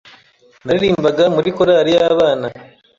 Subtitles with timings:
[0.65, 2.47] naririmbaga muri korari y’abana